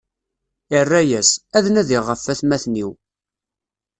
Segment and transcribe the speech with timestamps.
[0.79, 2.91] Irra-yas: Ad tnadiɣ ɣef watmaten-iw.